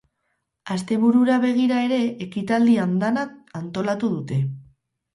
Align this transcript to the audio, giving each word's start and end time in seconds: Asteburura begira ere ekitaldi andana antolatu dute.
Asteburura 0.75 1.35
begira 1.43 1.83
ere 1.89 2.01
ekitaldi 2.27 2.81
andana 2.89 3.29
antolatu 3.63 4.15
dute. 4.19 4.45